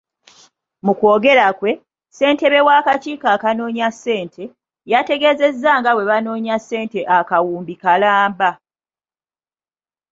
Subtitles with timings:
[0.85, 4.43] Mu kwogera kwe, ssentebe w'akakiiko akanoonya ssente,
[4.91, 8.49] yategeezezza nga bwe banoonya ssente akawumbi kalamba.